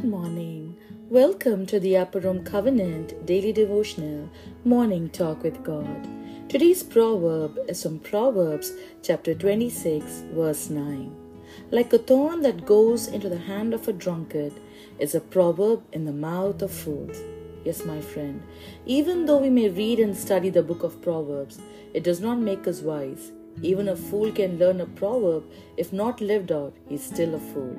Good 0.00 0.08
morning. 0.08 0.78
Welcome 1.10 1.66
to 1.66 1.78
the 1.78 1.98
Upper 1.98 2.20
Room 2.20 2.42
Covenant 2.42 3.26
Daily 3.26 3.52
Devotional 3.52 4.30
Morning 4.64 5.10
Talk 5.10 5.42
with 5.42 5.62
God. 5.62 6.08
Today's 6.48 6.82
proverb 6.82 7.58
is 7.68 7.82
from 7.82 7.98
Proverbs 7.98 8.72
chapter 9.02 9.34
26, 9.34 10.24
verse 10.32 10.70
9. 10.70 11.14
Like 11.70 11.92
a 11.92 11.98
thorn 11.98 12.40
that 12.40 12.64
goes 12.64 13.08
into 13.08 13.28
the 13.28 13.40
hand 13.40 13.74
of 13.74 13.88
a 13.88 13.92
drunkard 13.92 14.54
is 14.98 15.14
a 15.14 15.20
proverb 15.20 15.82
in 15.92 16.06
the 16.06 16.14
mouth 16.14 16.62
of 16.62 16.72
fools. 16.72 17.20
Yes, 17.66 17.84
my 17.84 18.00
friend, 18.00 18.42
even 18.86 19.26
though 19.26 19.36
we 19.36 19.50
may 19.50 19.68
read 19.68 20.00
and 20.00 20.16
study 20.16 20.48
the 20.48 20.62
book 20.62 20.82
of 20.82 21.02
Proverbs, 21.02 21.60
it 21.92 22.04
does 22.04 22.20
not 22.20 22.38
make 22.38 22.66
us 22.66 22.80
wise. 22.80 23.32
Even 23.60 23.86
a 23.86 23.96
fool 23.96 24.32
can 24.32 24.58
learn 24.58 24.80
a 24.80 24.86
proverb. 24.86 25.44
If 25.76 25.92
not 25.92 26.22
lived 26.22 26.50
out, 26.50 26.74
he's 26.88 27.04
still 27.04 27.34
a 27.34 27.38
fool. 27.38 27.78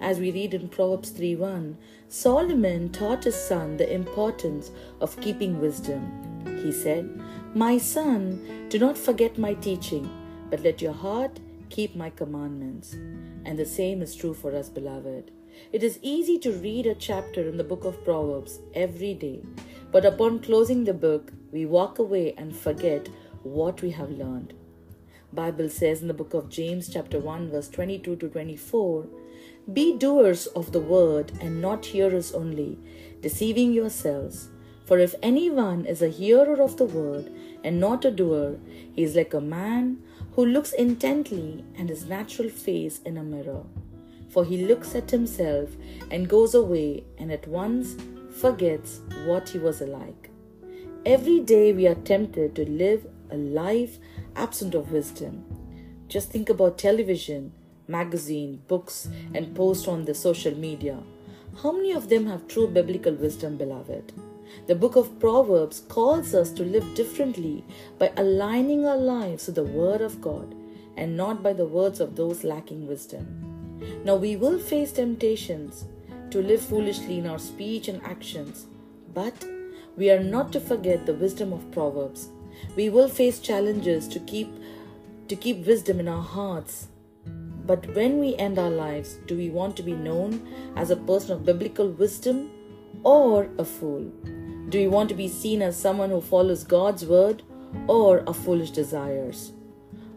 As 0.00 0.18
we 0.18 0.30
read 0.30 0.54
in 0.54 0.68
Proverbs 0.68 1.10
3:1, 1.10 1.76
Solomon 2.08 2.90
taught 2.90 3.24
his 3.24 3.34
son 3.34 3.76
the 3.76 3.92
importance 3.92 4.70
of 5.00 5.20
keeping 5.20 5.60
wisdom. 5.60 6.02
He 6.62 6.72
said, 6.72 7.08
My 7.54 7.78
son, 7.78 8.68
do 8.68 8.78
not 8.78 8.98
forget 8.98 9.38
my 9.38 9.54
teaching, 9.54 10.10
but 10.50 10.62
let 10.62 10.82
your 10.82 10.92
heart 10.92 11.40
keep 11.70 11.94
my 11.94 12.10
commandments. 12.10 12.94
And 13.44 13.58
the 13.58 13.66
same 13.66 14.02
is 14.02 14.14
true 14.14 14.34
for 14.34 14.54
us, 14.54 14.68
beloved. 14.68 15.30
It 15.72 15.82
is 15.82 15.98
easy 16.02 16.38
to 16.40 16.52
read 16.52 16.86
a 16.86 16.94
chapter 16.94 17.48
in 17.48 17.56
the 17.56 17.64
book 17.64 17.84
of 17.84 18.04
Proverbs 18.04 18.60
every 18.74 19.14
day, 19.14 19.42
but 19.90 20.04
upon 20.04 20.40
closing 20.40 20.84
the 20.84 20.94
book, 20.94 21.32
we 21.52 21.66
walk 21.66 21.98
away 21.98 22.34
and 22.36 22.56
forget 22.56 23.08
what 23.42 23.82
we 23.82 23.90
have 23.90 24.10
learned. 24.10 24.54
Bible 25.32 25.68
says 25.68 26.00
in 26.00 26.08
the 26.08 26.14
book 26.14 26.32
of 26.34 26.48
James 26.48 26.88
chapter 26.88 27.18
1 27.18 27.50
verse 27.50 27.68
22 27.68 28.16
to 28.16 28.28
24, 28.28 29.06
be 29.72 29.96
doers 29.98 30.46
of 30.48 30.72
the 30.72 30.80
word 30.80 31.32
and 31.40 31.60
not 31.60 31.84
hearers 31.84 32.32
only, 32.32 32.78
deceiving 33.20 33.72
yourselves. 33.72 34.48
For 34.86 34.98
if 34.98 35.14
anyone 35.22 35.84
is 35.84 36.00
a 36.00 36.08
hearer 36.08 36.62
of 36.62 36.78
the 36.78 36.86
word 36.86 37.30
and 37.62 37.78
not 37.78 38.06
a 38.06 38.10
doer, 38.10 38.58
he 38.94 39.02
is 39.02 39.14
like 39.14 39.34
a 39.34 39.40
man 39.40 39.98
who 40.32 40.46
looks 40.46 40.72
intently 40.72 41.62
at 41.78 41.90
his 41.90 42.06
natural 42.06 42.48
face 42.48 43.00
in 43.04 43.18
a 43.18 43.22
mirror. 43.22 43.64
For 44.30 44.46
he 44.46 44.64
looks 44.64 44.94
at 44.94 45.10
himself 45.10 45.76
and 46.10 46.28
goes 46.28 46.54
away 46.54 47.04
and 47.18 47.30
at 47.30 47.46
once 47.46 47.96
forgets 48.30 49.00
what 49.26 49.50
he 49.50 49.58
was 49.58 49.82
like. 49.82 50.30
Every 51.04 51.40
day 51.40 51.72
we 51.72 51.86
are 51.86 51.94
tempted 51.94 52.54
to 52.56 52.68
live 52.68 53.06
a 53.30 53.36
life 53.36 53.98
absent 54.38 54.74
of 54.74 54.92
wisdom. 54.92 55.44
Just 56.06 56.30
think 56.30 56.48
about 56.48 56.78
television, 56.78 57.52
magazine, 57.88 58.62
books, 58.68 59.08
and 59.34 59.54
posts 59.54 59.88
on 59.88 60.04
the 60.04 60.14
social 60.14 60.54
media. 60.54 60.98
How 61.62 61.72
many 61.72 61.92
of 61.92 62.08
them 62.08 62.26
have 62.26 62.46
true 62.46 62.68
biblical 62.68 63.14
wisdom, 63.14 63.56
beloved? 63.56 64.12
The 64.66 64.74
book 64.74 64.96
of 64.96 65.18
Proverbs 65.18 65.80
calls 65.88 66.34
us 66.34 66.52
to 66.52 66.62
live 66.62 66.94
differently 66.94 67.64
by 67.98 68.12
aligning 68.16 68.86
our 68.86 68.96
lives 68.96 69.44
to 69.46 69.52
the 69.52 69.64
Word 69.64 70.00
of 70.00 70.20
God 70.20 70.54
and 70.96 71.16
not 71.16 71.42
by 71.42 71.52
the 71.52 71.66
words 71.66 72.00
of 72.00 72.16
those 72.16 72.44
lacking 72.44 72.86
wisdom. 72.86 73.26
Now, 74.04 74.16
we 74.16 74.36
will 74.36 74.58
face 74.58 74.92
temptations 74.92 75.84
to 76.30 76.42
live 76.42 76.62
foolishly 76.62 77.18
in 77.18 77.26
our 77.26 77.38
speech 77.38 77.88
and 77.88 78.02
actions, 78.02 78.66
but 79.14 79.44
we 79.96 80.10
are 80.10 80.22
not 80.22 80.52
to 80.52 80.60
forget 80.60 81.06
the 81.06 81.14
wisdom 81.14 81.52
of 81.52 81.70
Proverbs. 81.72 82.28
We 82.76 82.88
will 82.90 83.08
face 83.08 83.38
challenges 83.40 84.08
to 84.08 84.20
keep 84.20 84.48
to 85.28 85.36
keep 85.36 85.66
wisdom 85.66 86.00
in 86.00 86.08
our 86.08 86.22
hearts 86.22 86.88
but 87.68 87.94
when 87.94 88.18
we 88.18 88.34
end 88.36 88.58
our 88.58 88.70
lives, 88.70 89.18
do 89.26 89.36
we 89.36 89.50
want 89.50 89.76
to 89.76 89.82
be 89.82 89.92
known 89.92 90.40
as 90.74 90.90
a 90.90 90.96
person 90.96 91.32
of 91.32 91.44
biblical 91.44 91.90
wisdom 91.90 92.50
or 93.04 93.50
a 93.58 93.64
fool? 93.64 94.10
Do 94.70 94.78
we 94.78 94.88
want 94.88 95.10
to 95.10 95.14
be 95.14 95.28
seen 95.28 95.60
as 95.60 95.76
someone 95.76 96.08
who 96.08 96.22
follows 96.22 96.64
God's 96.64 97.04
word 97.04 97.42
or 97.86 98.24
a 98.26 98.32
foolish 98.32 98.70
desires? 98.70 99.52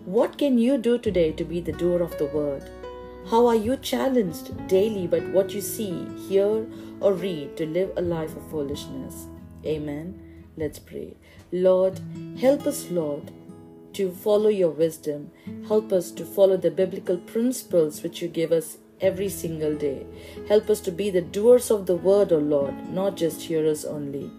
What 0.06 0.38
can 0.38 0.58
you 0.58 0.78
do 0.78 0.98
today 0.98 1.34
to 1.34 1.44
be 1.44 1.60
the 1.60 1.74
doer 1.74 2.02
of 2.02 2.18
the 2.18 2.28
word? 2.28 2.72
How 3.30 3.46
are 3.48 3.56
you 3.56 3.76
challenged 3.76 4.56
daily 4.68 5.06
by 5.06 5.20
what 5.20 5.54
you 5.54 5.60
see, 5.60 6.08
hear, 6.30 6.66
or 7.02 7.14
read 7.14 7.58
to 7.58 7.66
live 7.66 7.92
a 7.98 8.02
life 8.02 8.34
of 8.38 8.50
foolishness? 8.50 9.28
Amen. 9.66 10.31
Let's 10.58 10.80
pray. 10.80 11.16
Lord, 11.52 12.00
help 12.40 12.68
us, 12.68 12.90
Lord, 12.92 13.32
to 13.94 14.12
follow 14.12 14.50
your 14.50 14.70
wisdom. 14.70 15.32
Help 15.68 15.92
us 15.92 16.12
to 16.12 16.26
follow 16.26 16.58
the 16.58 16.72
biblical 16.72 17.18
principles 17.18 18.04
which 18.04 18.22
you 18.22 18.28
give 18.28 18.52
us 18.52 18.78
every 19.00 19.30
single 19.30 19.76
day. 19.76 20.06
Help 20.48 20.70
us 20.70 20.80
to 20.82 20.92
be 20.92 21.10
the 21.10 21.22
doers 21.22 21.72
of 21.72 21.86
the 21.86 21.96
word, 21.96 22.32
O 22.32 22.38
Lord, 22.38 22.90
not 22.90 23.18
just 23.18 23.42
hearers 23.42 23.84
only. 23.84 24.32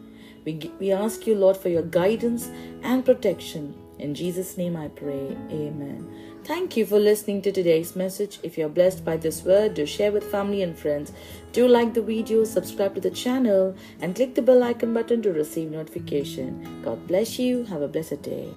We, 0.44 0.70
we 0.78 0.92
ask 0.92 1.26
you, 1.26 1.34
Lord, 1.34 1.56
for 1.56 1.68
your 1.68 1.82
guidance 1.82 2.50
and 2.82 3.04
protection. 3.04 3.74
In 3.98 4.14
Jesus' 4.14 4.56
name 4.56 4.76
I 4.76 4.88
pray. 4.88 5.36
Amen. 5.50 6.40
Thank 6.52 6.76
you 6.76 6.84
for 6.84 6.98
listening 6.98 7.40
to 7.42 7.50
today's 7.50 7.96
message. 7.96 8.38
If 8.42 8.58
you're 8.58 8.68
blessed 8.68 9.06
by 9.06 9.16
this 9.16 9.42
word, 9.42 9.72
do 9.72 9.86
share 9.86 10.12
with 10.12 10.30
family 10.30 10.60
and 10.60 10.78
friends. 10.78 11.10
Do 11.52 11.66
like 11.66 11.94
the 11.94 12.02
video, 12.02 12.44
subscribe 12.44 12.94
to 12.94 13.00
the 13.00 13.10
channel, 13.10 13.74
and 14.02 14.14
click 14.14 14.34
the 14.34 14.42
bell 14.42 14.62
icon 14.62 14.92
button 14.92 15.22
to 15.22 15.32
receive 15.32 15.70
notification. 15.70 16.82
God 16.84 17.06
bless 17.08 17.38
you. 17.38 17.64
Have 17.64 17.80
a 17.80 17.88
blessed 17.88 18.20
day. 18.20 18.52